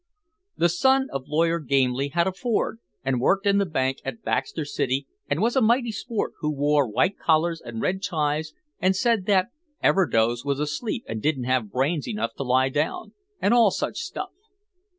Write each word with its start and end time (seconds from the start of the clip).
The 0.57 0.67
son 0.69 1.09
of 1.11 1.27
Lawyer 1.27 1.59
Gamely 1.59 2.07
had 2.09 2.25
a 2.25 2.31
Ford 2.33 2.79
and 3.05 3.21
worked 3.21 3.45
in 3.45 3.59
the 3.59 3.67
bank 3.67 3.99
at 4.03 4.23
Baxter 4.23 4.65
City 4.65 5.05
and 5.29 5.39
was 5.43 5.55
a 5.55 5.61
mighty 5.61 5.91
sport 5.91 6.33
who 6.39 6.51
wore 6.51 6.89
white 6.89 7.19
collars 7.19 7.61
and 7.63 7.79
red 7.79 8.01
ties 8.01 8.55
and 8.79 8.95
said 8.95 9.27
that 9.27 9.49
"Everdoze 9.83 10.43
was 10.43 10.59
asleep 10.59 11.03
and 11.07 11.21
didn't 11.21 11.43
have 11.43 11.69
brains 11.71 12.07
enough 12.07 12.33
to 12.37 12.43
lie 12.43 12.69
down," 12.69 13.13
and 13.39 13.53
all 13.53 13.69
such 13.69 13.97
stuff. 13.97 14.31